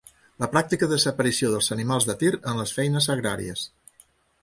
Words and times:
La 0.43 0.47
pràctica 0.55 0.89
desaparició 0.93 1.53
dels 1.55 1.71
animals 1.77 2.09
de 2.09 2.17
tir 2.25 2.33
en 2.41 2.61
les 2.65 2.77
feines 2.79 3.13
agràries. 3.19 3.71